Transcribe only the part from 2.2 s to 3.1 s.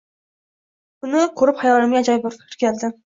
bir fikr keldi.